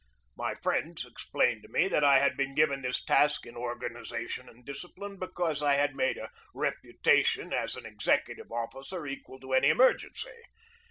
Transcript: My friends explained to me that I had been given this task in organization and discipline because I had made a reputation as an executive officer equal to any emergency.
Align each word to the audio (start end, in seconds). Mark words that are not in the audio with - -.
My 0.35 0.55
friends 0.55 1.05
explained 1.05 1.61
to 1.61 1.69
me 1.69 1.87
that 1.87 2.03
I 2.03 2.17
had 2.17 2.35
been 2.35 2.55
given 2.55 2.81
this 2.81 3.03
task 3.05 3.45
in 3.45 3.55
organization 3.55 4.49
and 4.49 4.65
discipline 4.65 5.19
because 5.19 5.61
I 5.61 5.75
had 5.75 5.93
made 5.95 6.17
a 6.17 6.31
reputation 6.55 7.53
as 7.53 7.75
an 7.75 7.85
executive 7.85 8.51
officer 8.51 9.05
equal 9.05 9.39
to 9.41 9.53
any 9.53 9.69
emergency. 9.69 10.31